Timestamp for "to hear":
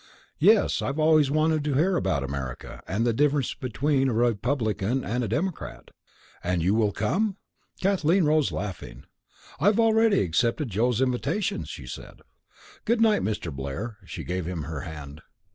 1.63-1.95